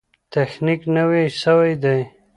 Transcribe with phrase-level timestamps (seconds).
[0.31, 1.99] تخنیک نوی سوی دی.